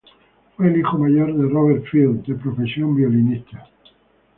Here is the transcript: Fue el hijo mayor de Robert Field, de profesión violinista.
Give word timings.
Fue 0.57 0.65
el 0.67 0.77
hijo 0.79 0.97
mayor 0.97 1.31
de 1.31 1.47
Robert 1.47 1.85
Field, 1.85 2.25
de 2.25 2.33
profesión 2.33 2.95
violinista. 2.95 3.69